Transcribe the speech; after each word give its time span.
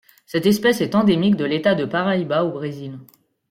Cette 0.25 0.47
espèce 0.47 0.81
est 0.81 0.95
endémique 0.95 1.35
de 1.35 1.45
l'État 1.45 1.75
de 1.75 1.85
Paraíba 1.85 2.43
au 2.43 2.53
Brésil. 2.53 2.97